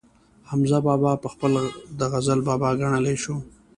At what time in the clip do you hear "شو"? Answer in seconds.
3.23-3.35